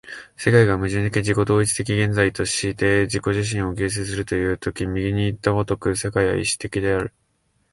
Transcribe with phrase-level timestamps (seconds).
[0.35, 7.13] 世界が矛盾的自己同一的現在として自己自身を形成するという時右にいった如く世界は意識的である。